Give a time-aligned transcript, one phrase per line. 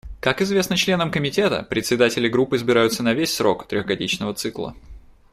[0.19, 4.75] Как известно членам Комитета, председатели групп избираются на весь срок трехгодичного цикла.